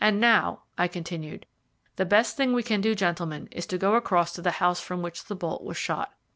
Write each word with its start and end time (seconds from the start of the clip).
"And 0.00 0.20
now," 0.20 0.62
I 0.78 0.86
continued, 0.86 1.46
"the 1.96 2.04
best 2.04 2.36
thing 2.36 2.52
we 2.52 2.62
can 2.62 2.80
do, 2.80 2.94
gentlemen, 2.94 3.48
is 3.50 3.66
to 3.66 3.76
go 3.76 3.96
across 3.96 4.30
to 4.34 4.40
the 4.40 4.52
house 4.62 4.78
from 4.80 5.02
which 5.02 5.24
the 5.24 5.34
bolt 5.34 5.64
was 5.64 5.76
shot. 5.76 6.12